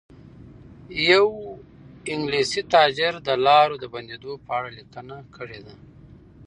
یو 1.11 1.27
انګلیسي 2.11 2.61
تاجر 2.73 3.13
د 3.27 3.29
لارو 3.45 3.75
د 3.79 3.85
بندېدو 3.93 4.31
په 4.45 4.51
اړه 4.57 4.69
لیکنه 4.77 5.17
کړې 5.35 5.59
ده. 5.65 5.75